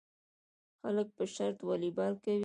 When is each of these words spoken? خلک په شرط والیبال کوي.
خلک 0.79 1.07
په 1.17 1.23
شرط 1.33 1.59
والیبال 1.67 2.13
کوي. 2.23 2.39